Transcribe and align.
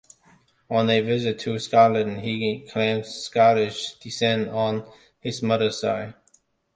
On 0.67 0.89
a 0.89 0.99
visit 1.01 1.37
to 1.41 1.59
Scotland, 1.59 2.21
he 2.21 2.61
claimed 2.73 3.05
Scottish 3.05 3.93
descent 3.99 4.49
on 4.49 4.83
his 5.19 5.43
mother's 5.43 5.79
side. 5.79 6.15